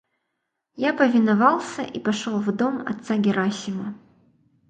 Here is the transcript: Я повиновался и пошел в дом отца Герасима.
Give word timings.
Я 0.77 0.93
повиновался 0.95 1.83
и 1.83 1.99
пошел 1.99 2.39
в 2.39 2.51
дом 2.57 2.81
отца 2.87 3.17
Герасима. 3.17 3.93